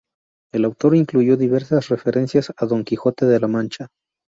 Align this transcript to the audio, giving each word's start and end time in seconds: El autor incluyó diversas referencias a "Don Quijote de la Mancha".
El 0.51 0.65
autor 0.65 0.95
incluyó 0.95 1.37
diversas 1.37 1.89
referencias 1.89 2.51
a 2.57 2.65
"Don 2.65 2.83
Quijote 2.83 3.27
de 3.27 3.39
la 3.39 3.47
Mancha". 3.47 3.89